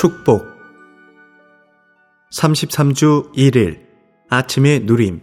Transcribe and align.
축복. 0.00 0.46
33주 2.32 3.34
1일 3.34 3.80
아침의 4.30 4.84
누림. 4.84 5.20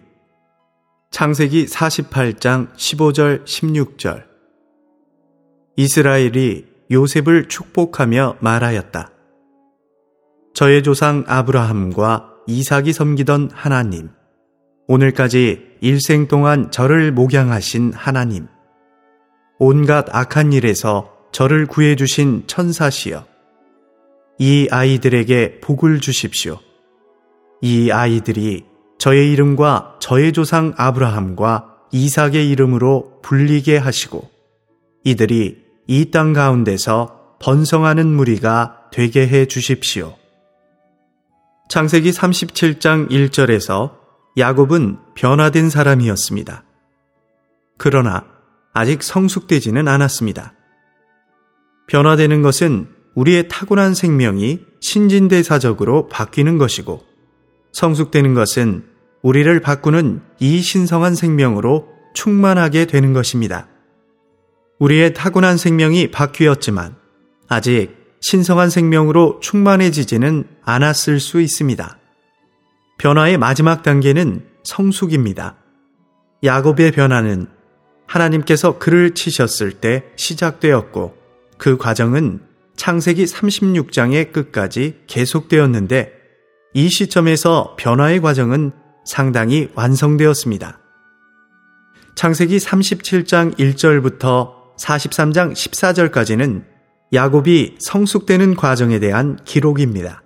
창세기 1.10 1.66
48장 1.66 2.72
15절 2.76 3.44
16절. 3.44 4.26
이스라엘이 5.78 6.68
요셉을 6.92 7.48
축복하며 7.48 8.38
말하였다. 8.40 9.10
저의 10.54 10.84
조상 10.84 11.24
아브라함과 11.26 12.34
이삭이 12.46 12.94
섬기던 12.94 13.50
하나님, 13.56 14.12
오늘까지 14.88 15.78
일생 15.82 16.28
동안 16.28 16.70
저를 16.70 17.12
목양하신 17.12 17.94
하나님, 17.94 18.46
온갖 19.58 20.06
악한 20.16 20.54
일에서 20.54 21.16
저를 21.32 21.66
구해주신 21.66 22.44
천사시여, 22.46 23.37
이 24.40 24.68
아이들에게 24.70 25.60
복을 25.62 26.00
주십시오. 26.00 26.60
이 27.62 27.92
아이들이 27.92 28.66
저의 28.98 29.32
이름과 29.32 29.98
저의 30.00 30.34
조상 30.34 30.74
아브라함과 30.78 31.76
이삭의 31.92 32.50
이름으로 32.50 33.20
불리게 33.24 33.78
하시고 33.78 34.30
이들이 35.04 35.66
이 35.88 36.12
땅 36.12 36.34
가운데서 36.34 37.38
번성하는 37.40 38.08
무리가 38.08 38.90
되게 38.92 39.28
해 39.28 39.46
주십시오. 39.46 40.16
창세기 41.70 42.12
37장 42.12 43.10
1절에서 43.10 43.96
야곱은 44.38 44.98
변화된 45.16 45.70
사람이었습니다. 45.70 46.64
그러나 47.78 48.26
아직 48.74 49.04
성숙되지는 49.04 49.88
않았습니다. 49.88 50.54
변화되는 51.88 52.42
것은 52.42 52.97
우리의 53.18 53.48
타고난 53.48 53.96
생명이 53.96 54.60
신진대사적으로 54.80 56.08
바뀌는 56.08 56.60
것이고 56.60 57.04
성숙되는 57.72 58.36
것은 58.36 58.86
우리를 59.24 59.60
바꾸는 59.60 60.22
이 60.40 60.62
신성한 60.62 61.16
생명으로 61.16 61.88
충만하게 62.14 62.86
되는 62.86 63.14
것입니다. 63.14 63.68
우리의 64.78 65.16
타고난 65.16 65.58
생명이 65.58 66.12
바뀌었지만 66.12 66.96
아직 67.48 67.98
신성한 68.22 68.70
생명으로 68.70 69.40
충만해지지는 69.42 70.44
않았을 70.62 71.20
수 71.20 71.42
있습니다. 71.42 71.98
변화의 73.00 73.40
마지막 73.40 73.82
단계는 73.82 74.46
성숙입니다. 74.64 75.56
야곱의 76.44 76.92
변화는 76.92 77.48
하나님께서 78.06 78.78
그를 78.78 79.16
치셨을 79.16 79.72
때 79.72 80.04
시작되었고 80.18 81.18
그 81.58 81.78
과정은 81.78 82.47
창세기 82.88 83.26
36장의 83.26 84.32
끝까지 84.32 85.00
계속되었는데 85.08 86.14
이 86.74 86.88
시점에서 86.88 87.76
변화의 87.78 88.22
과정은 88.22 88.72
상당히 89.06 89.68
완성되었습니다. 89.76 90.80
창세기 92.16 92.56
37장 92.56 93.58
1절부터 93.58 94.78
43장 94.80 95.52
14절까지는 95.52 96.64
야곱이 97.12 97.76
성숙되는 97.78 98.56
과정에 98.56 99.00
대한 99.00 99.38
기록입니다. 99.44 100.24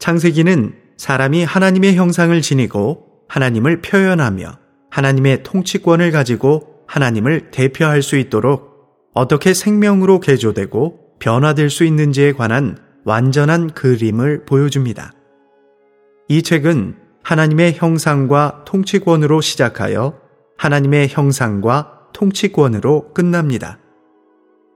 창세기는 0.00 0.74
사람이 0.98 1.44
하나님의 1.44 1.94
형상을 1.94 2.38
지니고 2.42 3.06
하나님을 3.28 3.80
표현하며 3.80 4.58
하나님의 4.90 5.44
통치권을 5.44 6.10
가지고 6.10 6.84
하나님을 6.86 7.50
대표할 7.52 8.02
수 8.02 8.18
있도록 8.18 8.70
어떻게 9.14 9.54
생명으로 9.54 10.20
개조되고 10.20 11.01
변화될 11.22 11.70
수 11.70 11.84
있는지에 11.84 12.32
관한 12.32 12.76
완전한 13.04 13.70
그림을 13.70 14.44
보여줍니다. 14.44 15.12
이 16.28 16.42
책은 16.42 16.96
하나님의 17.22 17.74
형상과 17.74 18.64
통치권으로 18.66 19.40
시작하여 19.40 20.18
하나님의 20.58 21.08
형상과 21.08 22.08
통치권으로 22.12 23.12
끝납니다. 23.12 23.78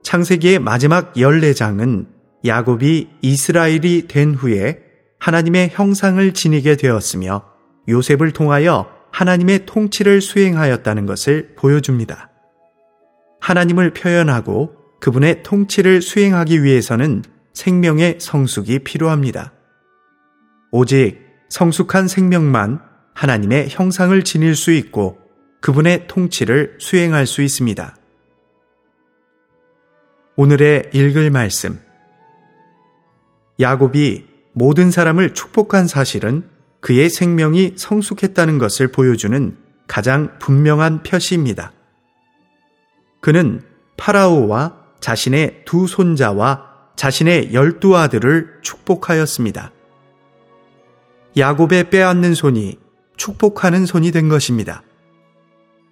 창세기의 0.03 0.59
마지막 0.59 1.13
14장은 1.15 2.07
야곱이 2.45 3.09
이스라엘이 3.21 4.07
된 4.07 4.33
후에 4.33 4.79
하나님의 5.19 5.71
형상을 5.73 6.33
지니게 6.33 6.77
되었으며 6.77 7.43
요셉을 7.89 8.31
통하여 8.31 8.89
하나님의 9.11 9.65
통치를 9.65 10.21
수행하였다는 10.21 11.07
것을 11.07 11.55
보여줍니다. 11.57 12.29
하나님을 13.41 13.93
표현하고 13.93 14.86
그분의 14.99 15.43
통치를 15.43 16.01
수행하기 16.01 16.63
위해서는 16.63 17.23
생명의 17.53 18.17
성숙이 18.19 18.79
필요합니다. 18.79 19.53
오직 20.71 21.19
성숙한 21.49 22.07
생명만 22.07 22.81
하나님의 23.13 23.69
형상을 23.69 24.23
지닐 24.23 24.55
수 24.55 24.71
있고 24.71 25.17
그분의 25.61 26.07
통치를 26.07 26.77
수행할 26.79 27.25
수 27.25 27.41
있습니다. 27.41 27.95
오늘의 30.35 30.91
읽을 30.93 31.31
말씀. 31.31 31.79
야곱이 33.59 34.25
모든 34.53 34.91
사람을 34.91 35.33
축복한 35.33 35.87
사실은 35.87 36.47
그의 36.79 37.09
생명이 37.09 37.73
성숙했다는 37.75 38.59
것을 38.59 38.91
보여주는 38.91 39.57
가장 39.87 40.37
분명한 40.37 41.01
표시입니다. 41.01 41.71
그는 43.19 43.63
파라오와 43.97 44.76
자신의 44.99 45.63
두 45.65 45.87
손자와 45.87 46.67
자신의 46.95 47.53
열두 47.53 47.95
아들을 47.95 48.59
축복하였습니다. 48.61 49.71
야곱의 51.37 51.89
빼앗는 51.89 52.33
손이 52.33 52.79
축복하는 53.15 53.85
손이 53.85 54.11
된 54.11 54.29
것입니다. 54.29 54.83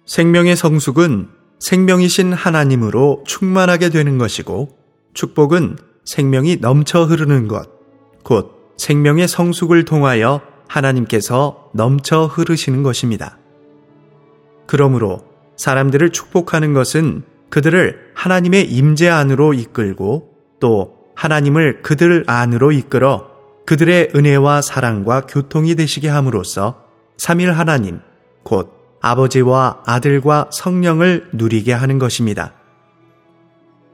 생명의 0.04 0.56
성숙은 0.56 1.28
생명이신 1.58 2.32
하나님으로 2.32 3.24
충만하게 3.26 3.90
되는 3.90 4.18
것이고 4.18 4.76
축복은 5.14 5.78
생명이 6.04 6.58
넘쳐 6.60 7.04
흐르는 7.04 7.48
것, 7.48 7.68
곧 8.22 8.74
생명의 8.76 9.26
성숙을 9.28 9.84
통하여 9.84 10.42
하나님께서 10.68 11.70
넘쳐 11.72 12.26
흐르시는 12.26 12.82
것입니다. 12.82 13.38
그러므로 14.66 15.24
사람들을 15.56 16.10
축복하는 16.10 16.72
것은 16.72 17.24
그들을 17.50 18.12
하나님의 18.14 18.70
임재 18.70 19.08
안으로 19.08 19.54
이끌고 19.54 20.34
또 20.60 20.96
하나님을 21.14 21.82
그들 21.82 22.24
안으로 22.26 22.72
이끌어 22.72 23.30
그들의 23.66 24.10
은혜와 24.14 24.62
사랑과 24.62 25.22
교통이 25.22 25.74
되시게 25.74 26.08
함으로써 26.08 26.84
삼일 27.16 27.52
하나님, 27.52 28.00
곧 28.42 28.72
아버지와 29.00 29.82
아들과 29.86 30.50
성령을 30.52 31.30
누리게 31.32 31.72
하는 31.72 31.98
것입니다. 31.98 32.54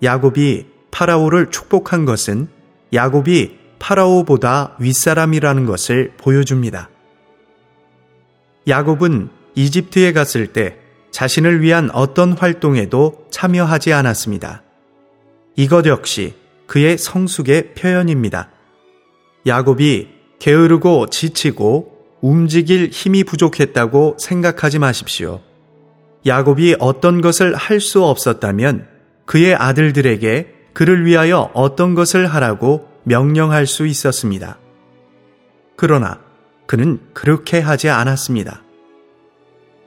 야곱이 0.03 0.67
파라오를 0.91 1.51
축복한 1.51 2.05
것은 2.05 2.49
야곱이 2.93 3.59
파라오보다 3.79 4.77
윗사람이라는 4.79 5.67
것을 5.67 6.13
보여줍니다. 6.19 6.91
야곱은 8.69 9.31
이집트에 9.55 10.13
갔을 10.13 10.53
때 10.53 10.79
자신을 11.13 11.61
위한 11.61 11.91
어떤 11.93 12.33
활동에도 12.33 13.27
참여하지 13.31 13.93
않았습니다. 13.93 14.63
이것 15.57 15.87
역시 15.87 16.35
그의 16.67 16.99
성숙의 16.99 17.75
표현입니다. 17.75 18.51
야곱이 19.47 20.09
게으르고 20.39 21.09
지치고 21.09 21.93
움직일 22.21 22.89
힘이 22.91 23.25
부족했다고 23.25 24.17
생각하지 24.19 24.79
마십시오. 24.79 25.41
야곱이 26.25 26.77
어떤 26.79 27.21
것을 27.21 27.55
할 27.55 27.81
수 27.81 28.05
없었다면 28.05 28.89
그의 29.27 29.55
아들들에게 29.55 30.55
그를 30.73 31.05
위하여 31.05 31.51
어떤 31.53 31.95
것을 31.95 32.27
하라고 32.27 32.89
명령할 33.05 33.67
수 33.67 33.87
있었습니다. 33.87 34.59
그러나 35.77 36.21
그는 36.67 37.01
그렇게 37.13 37.59
하지 37.59 37.91
않았습니다. 37.91 38.63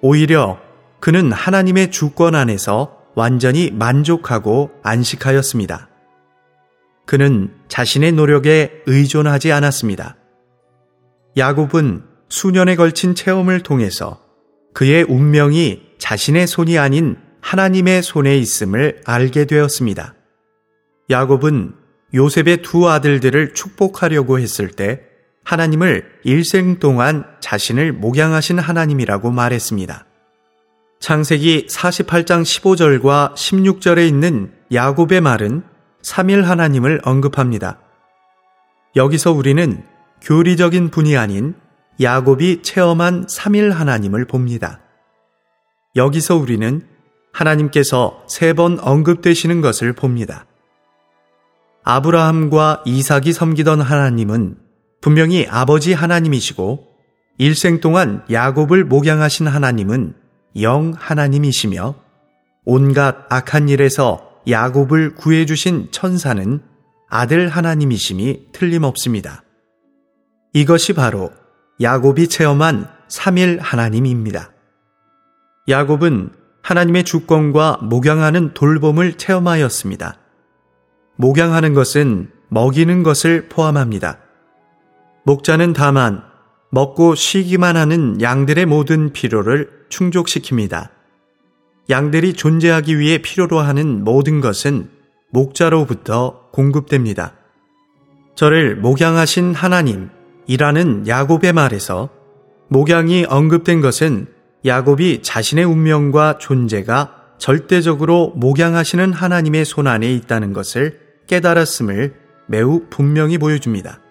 오히려 0.01 0.59
그는 1.05 1.31
하나님의 1.31 1.91
주권 1.91 2.33
안에서 2.33 2.97
완전히 3.13 3.69
만족하고 3.69 4.71
안식하였습니다. 4.81 5.87
그는 7.05 7.53
자신의 7.67 8.13
노력에 8.13 8.81
의존하지 8.87 9.51
않았습니다. 9.51 10.17
야곱은 11.37 12.05
수년에 12.29 12.75
걸친 12.75 13.13
체험을 13.13 13.61
통해서 13.61 14.19
그의 14.73 15.03
운명이 15.03 15.83
자신의 15.99 16.47
손이 16.47 16.79
아닌 16.79 17.17
하나님의 17.39 18.01
손에 18.01 18.35
있음을 18.39 19.01
알게 19.05 19.45
되었습니다. 19.45 20.15
야곱은 21.11 21.75
요셉의 22.15 22.63
두 22.63 22.89
아들들을 22.89 23.53
축복하려고 23.53 24.39
했을 24.39 24.71
때 24.71 25.01
하나님을 25.43 26.03
일생 26.23 26.79
동안 26.79 27.25
자신을 27.41 27.93
목양하신 27.93 28.57
하나님이라고 28.57 29.29
말했습니다. 29.29 30.07
창세기 30.99 31.67
48장 31.67 32.41
15절과 32.43 33.35
16절에 33.35 34.07
있는 34.07 34.51
야곱의 34.73 35.21
말은 35.21 35.63
3일 36.03 36.43
하나님을 36.43 37.01
언급합니다. 37.03 37.79
여기서 38.95 39.31
우리는 39.31 39.83
교리적인 40.21 40.89
분이 40.89 41.17
아닌 41.17 41.55
야곱이 42.01 42.61
체험한 42.63 43.27
3일 43.27 43.71
하나님을 43.71 44.25
봅니다. 44.25 44.79
여기서 45.95 46.35
우리는 46.37 46.81
하나님께서 47.31 48.23
세 48.27 48.53
번 48.53 48.79
언급되시는 48.79 49.61
것을 49.61 49.93
봅니다. 49.93 50.45
아브라함과 51.83 52.83
이삭이 52.85 53.33
섬기던 53.33 53.81
하나님은 53.81 54.57
분명히 55.01 55.45
아버지 55.49 55.93
하나님이시고 55.93 56.87
일생 57.37 57.79
동안 57.79 58.23
야곱을 58.31 58.85
목양하신 58.85 59.47
하나님은 59.47 60.15
영 60.61 60.93
하나님이시며 60.97 61.95
온갖 62.63 63.25
악한 63.29 63.69
일에서 63.69 64.31
야곱을 64.47 65.15
구해주신 65.15 65.89
천사는 65.91 66.61
아들 67.09 67.49
하나님이심이 67.49 68.51
틀림없습니다. 68.51 69.43
이것이 70.53 70.93
바로 70.93 71.31
야곱이 71.81 72.27
체험한 72.27 72.87
3일 73.09 73.59
하나님입니다. 73.59 74.51
야곱은 75.67 76.31
하나님의 76.61 77.03
주권과 77.03 77.79
목양하는 77.83 78.53
돌봄을 78.53 79.15
체험하였습니다. 79.15 80.17
목양하는 81.17 81.73
것은 81.73 82.31
먹이는 82.49 83.03
것을 83.03 83.49
포함합니다. 83.49 84.19
목자는 85.23 85.73
다만 85.73 86.23
먹고 86.75 87.15
쉬기만 87.15 87.77
하는 87.77 88.19
양들의 88.19 88.65
모든 88.65 89.13
필요를 89.13 89.69
충족시킵니다. 89.87 90.89
양들이 91.89 92.33
존재하기 92.33 92.99
위해 92.99 93.19
필요로 93.19 93.59
하는 93.59 94.03
모든 94.03 94.41
것은 94.41 94.89
목자로부터 95.29 96.49
공급됩니다. 96.51 97.31
저를 98.35 98.75
목양하신 98.75 99.53
하나님이라는 99.53 101.07
야곱의 101.07 101.53
말에서 101.53 102.09
목양이 102.67 103.23
언급된 103.23 103.79
것은 103.79 104.27
야곱이 104.65 105.21
자신의 105.21 105.63
운명과 105.63 106.39
존재가 106.39 107.37
절대적으로 107.37 108.33
목양하시는 108.35 109.13
하나님의 109.13 109.63
손 109.63 109.87
안에 109.87 110.11
있다는 110.11 110.51
것을 110.51 110.99
깨달았음을 111.27 112.15
매우 112.47 112.81
분명히 112.89 113.37
보여줍니다. 113.37 114.01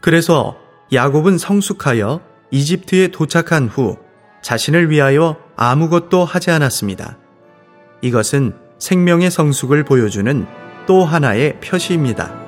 그래서 0.00 0.67
야곱은 0.92 1.38
성숙하여 1.38 2.20
이집트에 2.50 3.08
도착한 3.08 3.68
후 3.68 3.98
자신을 4.42 4.90
위하여 4.90 5.36
아무것도 5.56 6.24
하지 6.24 6.50
않았습니다. 6.50 7.18
이것은 8.00 8.54
생명의 8.78 9.30
성숙을 9.30 9.84
보여주는 9.84 10.46
또 10.86 11.04
하나의 11.04 11.60
표시입니다. 11.60 12.47